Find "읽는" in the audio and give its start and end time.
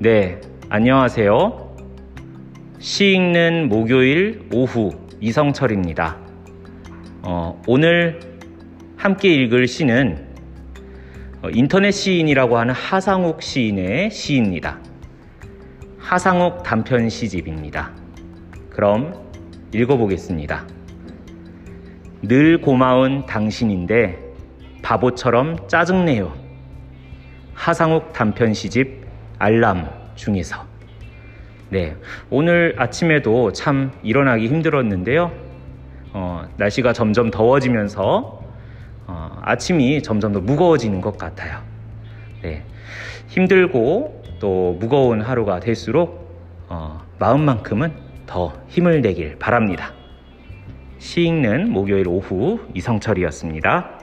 3.14-3.68, 51.22-51.70